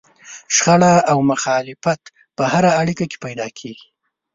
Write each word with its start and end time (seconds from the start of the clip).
شخړه 0.55 0.93
او 1.11 1.17
مخالفت 1.31 2.01
په 2.37 2.43
هره 2.51 2.71
اړيکه 2.81 3.05
کې 3.11 3.17
پيدا 3.25 3.47
کېږي. 3.59 3.87